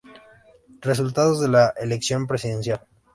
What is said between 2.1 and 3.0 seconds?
presidencial